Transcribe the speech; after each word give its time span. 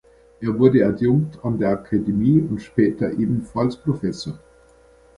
Er 0.41 0.57
wurde 0.57 0.83
Adjunkt 0.83 1.37
an 1.45 1.59
der 1.59 1.69
Akademie 1.69 2.41
und 2.41 2.59
später 2.59 3.11
ebenfalls 3.11 3.77
Professor. 3.77 4.39